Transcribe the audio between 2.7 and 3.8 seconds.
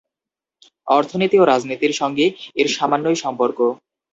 সামান্যই সম্পর্ক।